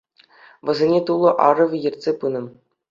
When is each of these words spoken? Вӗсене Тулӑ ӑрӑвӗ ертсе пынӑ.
Вӗсене 0.65 0.99
Тулӑ 1.05 1.31
ӑрӑвӗ 1.47 1.77
ертсе 1.87 2.11
пынӑ. 2.19 2.41